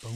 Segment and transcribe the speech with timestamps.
[0.00, 0.14] Hello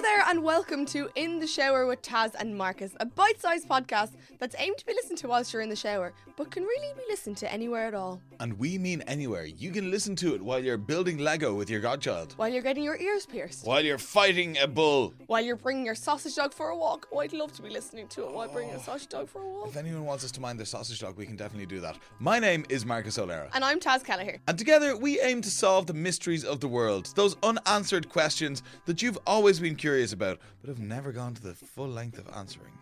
[0.00, 4.10] there, and welcome to In the Shower with Taz and Marcus, a bite sized podcast
[4.40, 7.02] that's aimed to be listened to whilst you're in the shower, but can really be
[7.08, 8.20] listened to anywhere at all.
[8.40, 9.44] And we mean anywhere.
[9.44, 12.82] You can listen to it while you're building Lego with your godchild, While you're getting
[12.82, 15.14] your ears pierced, while you're fighting a bull.
[15.28, 17.06] while you're bringing your sausage dog for a walk.
[17.12, 18.82] Oh, I'd love to be listening to it while bringing a oh.
[18.82, 19.68] sausage dog for a walk.
[19.68, 21.98] If anyone wants us to mind their sausage dog, we can definitely do that.
[22.18, 23.48] My name is Marcus O'Lara.
[23.54, 24.38] And I'm Taz Kelleher.
[24.48, 29.02] And together we aim to solve the mysteries of the world, those unanswered questions that
[29.02, 32.72] you've always been curious about, but have never gone to the full length of answering.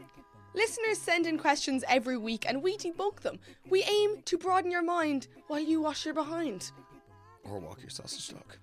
[0.54, 3.38] Listeners send in questions every week and we debunk them.
[3.68, 6.70] We aim to broaden your mind while you wash your behind.
[7.42, 8.56] Or walk your sausage dog.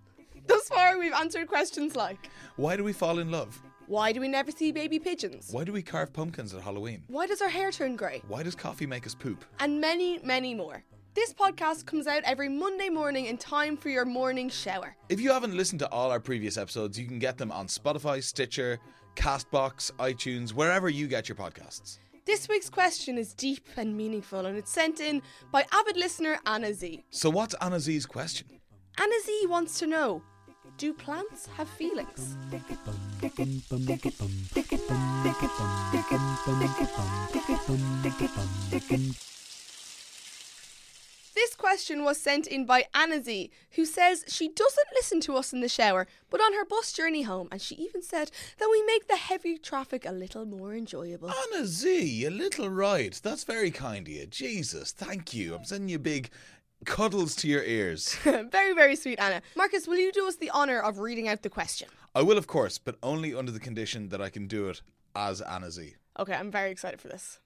[0.48, 3.62] Thus far, we've answered questions like Why do we fall in love?
[3.88, 5.50] Why do we never see baby pigeons?
[5.52, 7.04] Why do we carve pumpkins at Halloween?
[7.08, 8.22] Why does our hair turn grey?
[8.28, 9.44] Why does coffee make us poop?
[9.60, 10.84] And many, many more.
[11.14, 14.96] This podcast comes out every Monday morning in time for your morning shower.
[15.10, 18.24] If you haven't listened to all our previous episodes, you can get them on Spotify,
[18.24, 18.80] Stitcher,
[19.18, 22.00] Castbox, iTunes, wherever you get your podcasts.
[22.24, 26.74] This week's question is deep and meaningful, and it's sent in by avid listener Anna
[26.74, 27.04] Z.
[27.10, 28.48] So, what's Anna Z's question?
[28.98, 30.24] Anna Z wants to know
[30.78, 32.38] Do plants have feelings?
[41.42, 45.52] This question was sent in by Anna Z, who says she doesn't listen to us
[45.52, 48.84] in the shower, but on her bus journey home, and she even said that we
[48.84, 51.32] make the heavy traffic a little more enjoyable.
[51.32, 53.20] Anna Z, a little right.
[53.24, 54.28] That's very kind of you.
[54.28, 55.56] Jesus, thank you.
[55.56, 56.30] I'm sending you big
[56.86, 58.14] cuddles to your ears.
[58.24, 59.42] very, very sweet, Anna.
[59.56, 61.88] Marcus, will you do us the honour of reading out the question?
[62.14, 64.84] I will, of course, but only under the condition that I can do it
[65.16, 65.96] as Anna Z.
[66.20, 67.40] Okay, I'm very excited for this.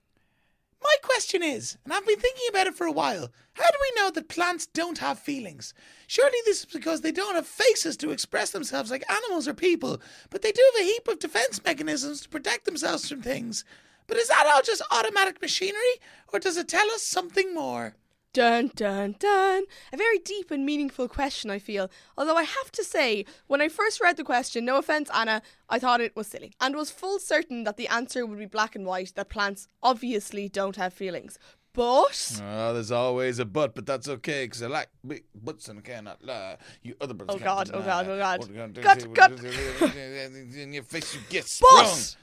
[0.85, 4.01] My question is, and I've been thinking about it for a while, how do we
[4.01, 5.73] know that plants don't have feelings?
[6.05, 9.99] Surely this is because they don't have faces to express themselves like animals or people,
[10.29, 13.65] but they do have a heap of defense mechanisms to protect themselves from things.
[14.05, 15.95] But is that all just automatic machinery,
[16.31, 17.95] or does it tell us something more?
[18.35, 19.63] Dun dun dun.
[19.93, 21.89] A very deep and meaningful question, I feel.
[22.17, 25.79] Although I have to say, when I first read the question, no offence, Anna, I
[25.79, 28.85] thought it was silly and was full certain that the answer would be black and
[28.85, 31.39] white that plants obviously don't have feelings.
[31.71, 32.41] But.
[32.43, 36.21] Oh, there's always a but, but that's okay, because I like big butts and cannot
[36.21, 36.57] lie.
[36.83, 37.81] You other butts Oh can't God, oh.
[37.83, 38.53] God, oh God.
[38.53, 38.81] Gonna do?
[38.81, 39.31] Cut, cut.
[40.57, 41.85] In your face you get sprung.
[41.85, 42.15] But.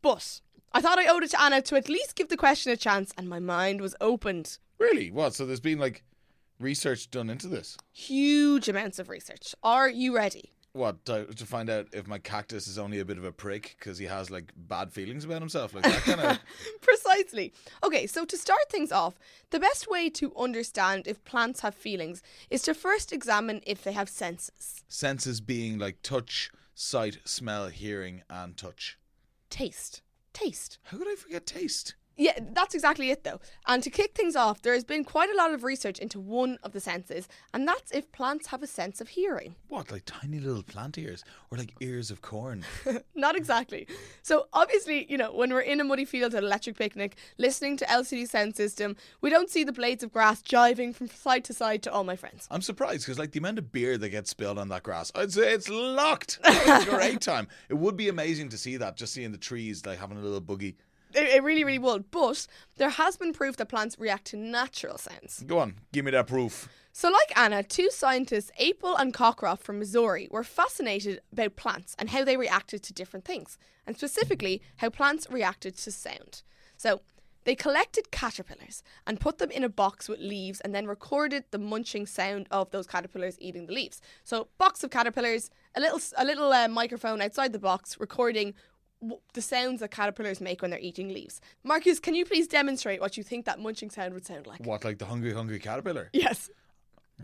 [0.00, 0.40] But.
[0.72, 3.12] I thought I owed it to Anna to at least give the question a chance,
[3.18, 4.56] and my mind was opened.
[4.78, 5.10] Really?
[5.10, 5.34] What?
[5.34, 6.02] So there's been like
[6.58, 7.76] research done into this?
[7.92, 9.54] Huge amounts of research.
[9.62, 10.50] Are you ready?
[10.72, 13.76] What to, to find out if my cactus is only a bit of a prick
[13.78, 16.38] because he has like bad feelings about himself, like that kind of.
[16.80, 17.52] Precisely.
[17.84, 19.14] Okay, so to start things off,
[19.50, 23.92] the best way to understand if plants have feelings is to first examine if they
[23.92, 24.82] have senses.
[24.88, 28.98] senses being like touch, sight, smell, hearing, and touch.
[29.50, 30.02] Taste.
[30.32, 30.78] Taste.
[30.82, 31.94] How could I forget taste?
[32.16, 33.40] Yeah, that's exactly it though.
[33.66, 36.58] And to kick things off, there has been quite a lot of research into one
[36.62, 39.56] of the senses, and that's if plants have a sense of hearing.
[39.68, 42.64] What, like tiny little plant ears, or like ears of corn?
[43.14, 43.88] Not exactly.
[44.22, 47.84] So obviously, you know, when we're in a muddy field at electric picnic, listening to
[47.86, 51.82] LCD sound system, we don't see the blades of grass jiving from side to side
[51.82, 52.46] to all my friends.
[52.50, 55.32] I'm surprised because like the amount of beer that gets spilled on that grass, I'd
[55.32, 56.38] say it's locked.
[56.66, 57.48] It's great time.
[57.68, 60.40] It would be amazing to see that, just seeing the trees like having a little
[60.40, 60.74] boogie.
[61.14, 62.10] It, it really, really would.
[62.10, 65.42] But there has been proof that plants react to natural sounds.
[65.46, 66.68] Go on, give me that proof.
[66.96, 72.10] So, like Anna, two scientists, Appel and Cocroft from Missouri, were fascinated about plants and
[72.10, 76.42] how they reacted to different things, and specifically how plants reacted to sound.
[76.76, 77.00] So,
[77.44, 81.58] they collected caterpillars and put them in a box with leaves and then recorded the
[81.58, 84.00] munching sound of those caterpillars eating the leaves.
[84.22, 88.54] So, box of caterpillars, a little a little uh, microphone outside the box recording
[89.32, 91.40] the sounds that caterpillars make when they're eating leaves.
[91.62, 94.60] Marcus, can you please demonstrate what you think that munching sound would sound like?
[94.60, 96.10] What, like the hungry, hungry caterpillar?
[96.12, 96.50] Yes.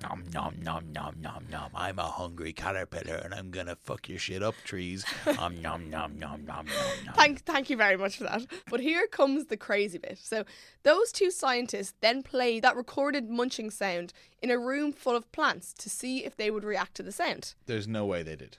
[0.01, 1.71] Nom nom nom nom nom nom.
[1.75, 5.05] I'm a hungry caterpillar and I'm gonna fuck your shit up, trees.
[5.39, 7.15] um nom nom nom nom nom nom.
[7.17, 8.47] Thank, thank you very much for that.
[8.71, 10.19] But here comes the crazy bit.
[10.23, 10.45] So,
[10.85, 15.75] those two scientists then played that recorded munching sound in a room full of plants
[15.79, 17.55] to see if they would react to the sound.
[17.67, 18.59] There's no way they did.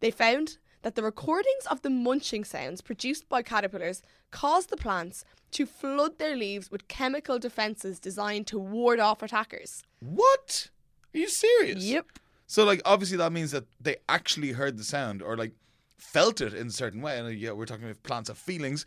[0.00, 5.24] They found that the recordings of the munching sounds produced by caterpillars caused the plants
[5.50, 9.82] to flood their leaves with chemical defenses designed to ward off attackers.
[9.98, 10.70] What?
[11.12, 11.82] Are you serious?
[11.82, 12.06] Yep.
[12.46, 15.54] So like obviously that means that they actually heard the sound or like
[15.98, 17.18] felt it in a certain way.
[17.18, 18.86] And uh, yeah, we're talking about plants have feelings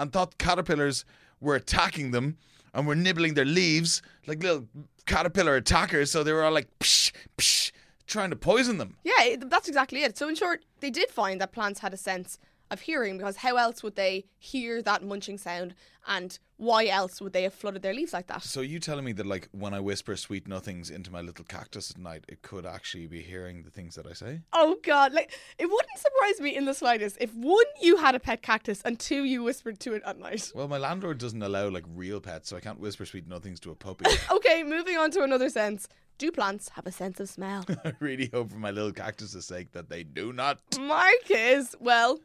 [0.00, 1.04] and thought caterpillars
[1.40, 2.38] were attacking them
[2.74, 4.66] and were nibbling their leaves like little
[5.06, 6.10] caterpillar attackers.
[6.10, 7.70] So they were all like psh, psh,
[8.06, 8.96] trying to poison them.
[9.04, 10.16] Yeah, that's exactly it.
[10.16, 12.38] So, in short, they did find that plants had a sense
[12.70, 15.74] of hearing because how else would they hear that munching sound
[16.08, 18.42] and why else would they have flooded their leaves like that?
[18.42, 21.90] So you telling me that like when I whisper sweet nothings into my little cactus
[21.90, 24.40] at night, it could actually be hearing the things that I say?
[24.52, 28.20] Oh god, like it wouldn't surprise me in the slightest if one you had a
[28.20, 30.52] pet cactus and two you whispered to it at night.
[30.56, 33.70] Well, my landlord doesn't allow like real pets, so I can't whisper sweet nothings to
[33.70, 34.06] a puppy.
[34.30, 35.86] Okay, moving on to another sense.
[36.18, 37.64] Do plants have a sense of smell?
[37.84, 40.60] I really hope for my little cactus's sake that they do not.
[40.80, 42.20] Marcus, well,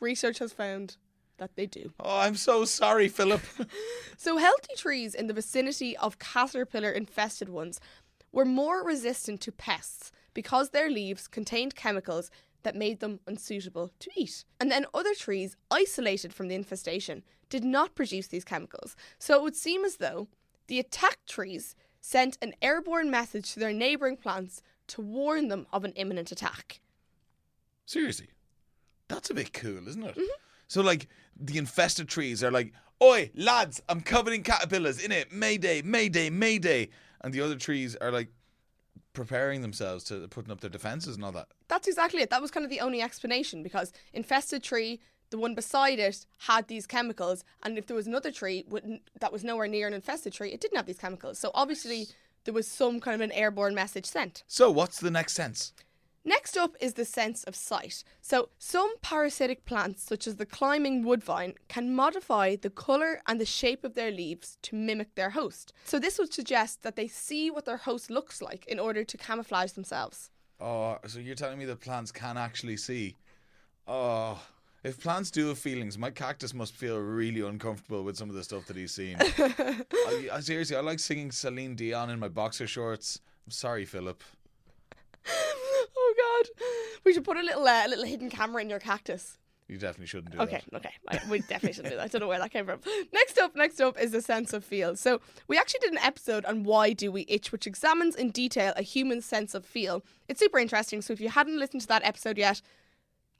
[0.00, 0.96] research has found
[1.38, 1.92] that they do.
[1.98, 3.40] Oh, I'm so sorry, Philip.
[4.20, 7.78] So, healthy trees in the vicinity of caterpillar infested ones
[8.32, 12.32] were more resistant to pests because their leaves contained chemicals
[12.64, 14.44] that made them unsuitable to eat.
[14.58, 18.96] And then other trees, isolated from the infestation, did not produce these chemicals.
[19.20, 20.26] So, it would seem as though
[20.66, 25.84] the attacked trees sent an airborne message to their neighbouring plants to warn them of
[25.84, 26.80] an imminent attack.
[27.86, 28.28] Seriously,
[29.08, 30.14] that's a bit cool, isn't it?
[30.14, 30.22] Mm-hmm.
[30.68, 31.08] So, like,
[31.38, 32.72] the infested trees are like,
[33.02, 36.88] Oi, lads, I'm covered in caterpillars, in it, Mayday, Mayday, Mayday.
[37.20, 38.28] And the other trees are like
[39.12, 41.48] preparing themselves to putting up their defenses and all that.
[41.68, 42.30] That's exactly it.
[42.30, 46.68] That was kind of the only explanation because infested tree, the one beside it, had
[46.68, 48.64] these chemicals, and if there was another tree
[49.20, 51.38] that was nowhere near an infested tree, it didn't have these chemicals.
[51.38, 52.08] So obviously
[52.44, 54.42] there was some kind of an airborne message sent.
[54.46, 55.72] So, what's the next sense?
[56.24, 58.04] Next up is the sense of sight.
[58.20, 63.44] So, some parasitic plants, such as the climbing woodvine, can modify the colour and the
[63.44, 65.72] shape of their leaves to mimic their host.
[65.84, 69.16] So, this would suggest that they see what their host looks like in order to
[69.16, 70.30] camouflage themselves.
[70.60, 73.14] Oh, so you're telling me that plants can actually see?
[73.86, 74.40] Oh,
[74.84, 78.44] if plants do have feelings, my cactus must feel really uncomfortable with some of the
[78.44, 79.16] stuff that he's seen.
[79.20, 83.20] I, I, seriously, I like singing Celine Dion in my boxer shorts.
[83.46, 84.22] I'm sorry, Philip.
[85.28, 86.64] oh God!
[87.04, 89.38] We should put a little, uh, little hidden camera in your cactus.
[89.68, 90.76] You definitely shouldn't do Okay, that.
[90.78, 91.20] okay, okay.
[91.28, 92.04] we definitely shouldn't do that.
[92.04, 92.80] I don't know where that came from.
[93.12, 94.96] Next up, next up is the sense of feel.
[94.96, 98.72] So we actually did an episode on why do we itch, which examines in detail
[98.76, 100.02] a human sense of feel.
[100.26, 101.02] It's super interesting.
[101.02, 102.62] So if you hadn't listened to that episode yet,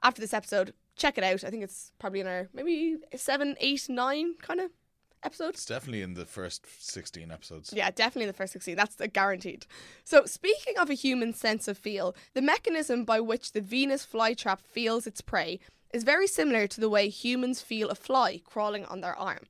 [0.03, 1.45] after this episode, check it out.
[1.45, 4.71] I think it's probably in our maybe seven, eight, nine kind of
[5.23, 5.59] episodes.
[5.59, 7.73] It's definitely in the first 16 episodes.
[7.75, 8.77] Yeah, definitely in the first 16.
[8.77, 9.67] That's uh, guaranteed.
[10.05, 14.61] So, speaking of a human sense of feel, the mechanism by which the Venus flytrap
[14.61, 15.61] feels its prey
[15.93, 19.41] is very similar to the way humans feel a fly crawling on their arm.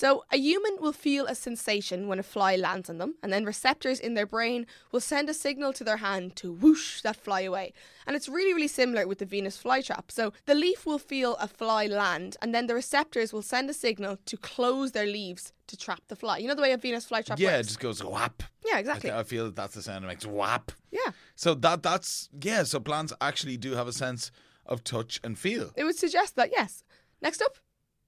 [0.00, 3.44] So, a human will feel a sensation when a fly lands on them, and then
[3.44, 7.40] receptors in their brain will send a signal to their hand to whoosh that fly
[7.40, 7.72] away.
[8.06, 10.12] And it's really, really similar with the Venus flytrap.
[10.12, 13.74] So, the leaf will feel a fly land, and then the receptors will send a
[13.74, 16.38] signal to close their leaves to trap the fly.
[16.38, 18.44] You know the way a Venus flytrap Yeah, it just goes whap.
[18.64, 19.10] Yeah, exactly.
[19.10, 20.70] th- I feel that that's the sound it makes whap.
[20.92, 21.10] Yeah.
[21.34, 22.62] So that that's yeah.
[22.62, 24.30] So plants actually do have a sense
[24.64, 25.72] of touch and feel.
[25.74, 26.84] It would suggest that, yes.
[27.20, 27.58] Next up,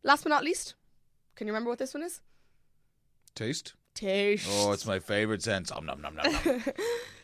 [0.05, 0.77] last but not least,
[1.41, 2.21] can you remember what this one is?
[3.35, 3.73] Taste.
[3.95, 4.47] Taste.
[4.51, 5.73] Oh, it's my favorite sense.
[5.73, 6.63] Om nom nom nom nom.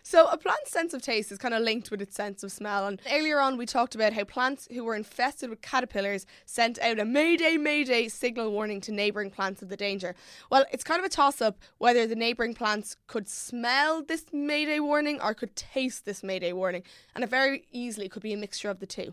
[0.02, 2.86] So, a plant's sense of taste is kind of linked with its sense of smell.
[2.86, 6.98] And earlier on, we talked about how plants who were infested with caterpillars sent out
[6.98, 10.14] a Mayday, Mayday signal warning to neighbouring plants of the danger.
[10.50, 14.78] Well, it's kind of a toss up whether the neighbouring plants could smell this Mayday
[14.80, 16.84] warning or could taste this Mayday warning.
[17.14, 19.12] And it very easily could be a mixture of the two.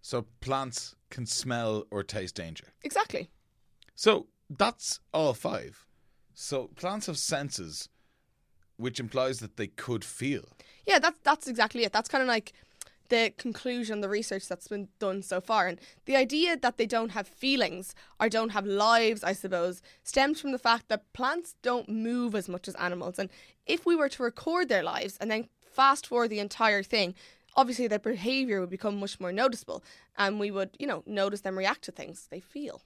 [0.00, 2.68] so plants can smell or taste danger.
[2.84, 3.28] Exactly.
[4.00, 5.84] So that's all five.
[6.32, 7.90] So plants have senses,
[8.78, 10.56] which implies that they could feel.
[10.86, 11.92] Yeah, that's that's exactly it.
[11.92, 12.54] That's kind of like
[13.10, 17.10] the conclusion, the research that's been done so far, and the idea that they don't
[17.10, 21.90] have feelings or don't have lives, I suppose, stems from the fact that plants don't
[21.90, 23.18] move as much as animals.
[23.18, 23.28] And
[23.66, 27.14] if we were to record their lives and then fast forward the entire thing,
[27.54, 29.84] obviously their behavior would become much more noticeable,
[30.16, 32.80] and we would, you know, notice them react to things they feel.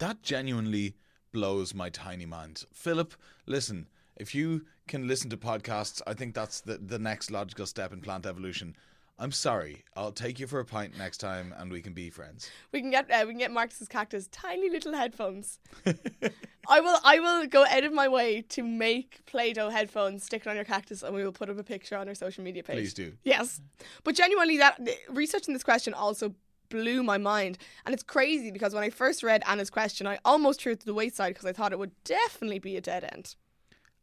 [0.00, 0.94] That genuinely
[1.30, 2.64] blows my tiny mind.
[2.72, 3.12] Philip,
[3.44, 7.92] listen, if you can listen to podcasts, I think that's the, the next logical step
[7.92, 8.76] in plant evolution.
[9.18, 9.84] I'm sorry.
[9.94, 12.50] I'll take you for a pint next time and we can be friends.
[12.72, 15.58] We can get uh, we can get Marcus's cactus tiny little headphones.
[16.66, 20.48] I will I will go out of my way to make Play-Doh headphones, stick it
[20.48, 22.76] on your cactus, and we will put up a picture on our social media page.
[22.76, 23.12] Please do.
[23.22, 23.60] Yes,
[24.02, 24.80] but genuinely, that
[25.10, 26.34] researching this question also
[26.70, 30.62] blew my mind, and it's crazy because when I first read Anna's question, I almost
[30.62, 33.34] threw it to the wayside because I thought it would definitely be a dead end.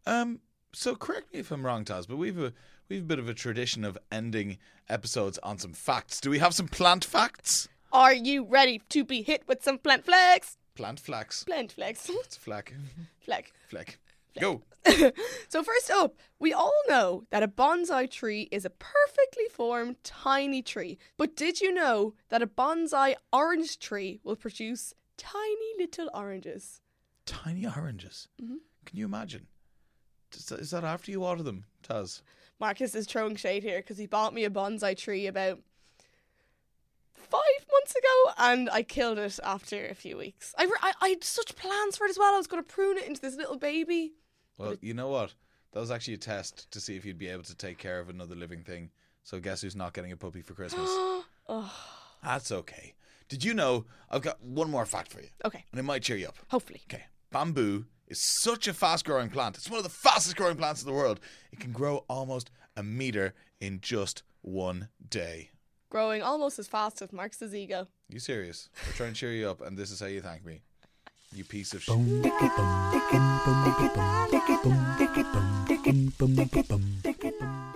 [0.05, 0.41] Um,
[0.73, 2.53] so correct me if I'm wrong, Taz, but we've a
[2.87, 6.21] we've a bit of a tradition of ending episodes on some facts.
[6.21, 7.67] Do we have some plant facts?
[7.91, 10.57] Are you ready to be hit with some plant flags?
[10.75, 11.43] Plant flax.
[11.43, 12.07] Blend flex.
[12.09, 12.73] It's flack.
[13.19, 13.51] Fleck.
[13.67, 13.99] Fleck.
[14.39, 14.61] Go.
[15.49, 20.61] So first up, we all know that a bonsai tree is a perfectly formed tiny
[20.61, 20.97] tree.
[21.17, 26.81] But did you know that a bonsai orange tree will produce tiny little oranges?
[27.25, 28.27] Tiny oranges.
[28.41, 28.55] Mm-hmm.
[28.85, 29.47] Can you imagine?
[30.33, 32.21] Is that after you water them, Taz?
[32.59, 35.59] Marcus is throwing shade here because he bought me a bonsai tree about
[37.13, 40.53] five months ago and I killed it after a few weeks.
[40.57, 42.33] I, re- I, I had such plans for it as well.
[42.33, 44.13] I was going to prune it into this little baby.
[44.57, 45.33] Well, you know what?
[45.73, 48.09] That was actually a test to see if you'd be able to take care of
[48.09, 48.89] another living thing.
[49.23, 50.87] So guess who's not getting a puppy for Christmas?
[50.89, 51.73] oh,
[52.23, 52.93] That's okay.
[53.29, 53.85] Did you know?
[54.09, 56.37] I've got one more fact for you, okay, and it might cheer you up.
[56.47, 56.81] hopefully.
[56.89, 57.03] Okay.
[57.31, 59.57] Bamboo is such a fast growing plant.
[59.57, 61.19] It's one of the fastest growing plants in the world.
[61.51, 65.49] It can grow almost a meter in just one day.
[65.89, 67.87] Growing almost as fast as Marcus's ego.
[68.07, 68.69] You serious?
[68.87, 70.61] I'm trying to cheer you up, and this is how you thank me.
[71.35, 71.97] You piece of shit.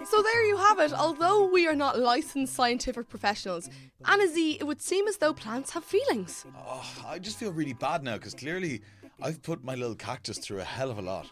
[0.05, 0.93] So there you have it.
[0.93, 3.69] Although we are not licensed scientific professionals,
[4.05, 6.45] Anna Z, it would seem as though plants have feelings.
[6.67, 8.81] Oh, I just feel really bad now because clearly
[9.23, 11.27] I've put my little cactus through a hell of a lot.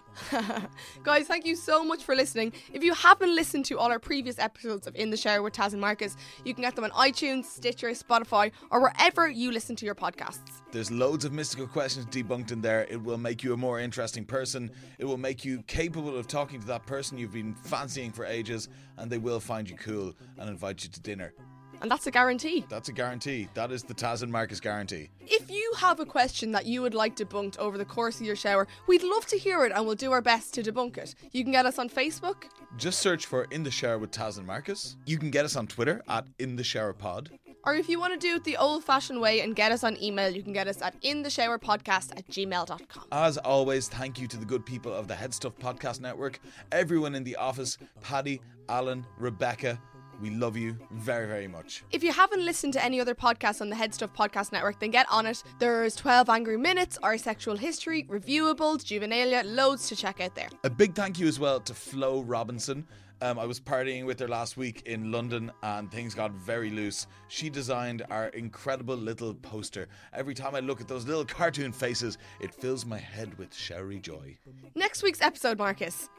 [1.03, 2.53] Guys, thank you so much for listening.
[2.71, 5.71] If you haven't listened to all our previous episodes of In the Shower with Taz
[5.71, 6.15] and Marcus,
[6.45, 10.61] you can get them on iTunes, Stitcher, Spotify, or wherever you listen to your podcasts.
[10.71, 12.85] There's loads of mystical questions debunked in there.
[12.89, 14.69] It will make you a more interesting person.
[14.99, 18.69] It will make you capable of talking to that person you've been fancying for ages,
[18.97, 21.33] and they will find you cool and invite you to dinner.
[21.81, 22.65] And that's a guarantee.
[22.69, 23.47] That's a guarantee.
[23.53, 25.09] That is the Taz and Marcus guarantee.
[25.21, 28.35] If you have a question that you would like debunked over the course of your
[28.35, 31.15] shower, we'd love to hear it and we'll do our best to debunk it.
[31.31, 32.43] You can get us on Facebook,
[32.77, 34.97] Just search for In the Shower with Taz and Marcus.
[35.05, 37.31] You can get us on Twitter at In the Shower Pod.
[37.65, 40.01] or if you want to do it the old fashioned way and get us on
[40.01, 43.05] email, you can get us at intheshowerpodcast at gmail.com.
[43.11, 46.39] As always, thank you to the good people of the Head Stuff Podcast Network,
[46.71, 49.79] everyone in the office, Paddy, Alan, Rebecca.
[50.21, 51.83] We love you very, very much.
[51.91, 54.91] If you haven't listened to any other podcasts on the Head Stuff Podcast Network, then
[54.91, 55.43] get on it.
[55.59, 60.49] There's 12 Angry Minutes, Our Sexual History, Reviewables, Juvenalia, loads to check out there.
[60.63, 62.85] A big thank you as well to Flo Robinson.
[63.21, 67.05] Um, I was partying with her last week in London and things got very loose.
[67.27, 69.89] She designed our incredible little poster.
[70.13, 73.99] Every time I look at those little cartoon faces, it fills my head with showery
[73.99, 74.37] joy.
[74.73, 76.09] Next week's episode, Marcus.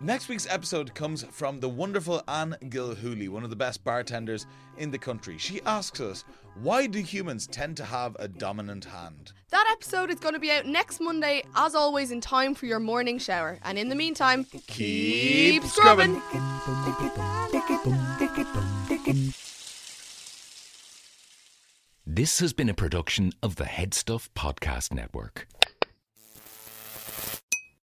[0.00, 4.44] Next week's episode comes from the wonderful Anne Gilhooly, one of the best bartenders
[4.76, 5.38] in the country.
[5.38, 6.24] She asks us,
[6.60, 9.32] why do humans tend to have a dominant hand?
[9.50, 12.80] That episode is going to be out next Monday, as always, in time for your
[12.80, 13.58] morning shower.
[13.62, 16.20] And in the meantime, keep, scrubbing.
[22.04, 25.46] This has been a production of the Headstuff Podcast Network.